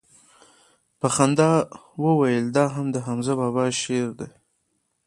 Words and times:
په 0.99 1.07
خندا 1.15 1.51
يې 1.63 1.65
وويل 2.03 2.45
دا 2.55 2.65
هم 2.75 2.85
دحمزه 2.95 3.33
بابا 3.41 3.63
شعر 3.81 4.09
دىه. 4.19 4.29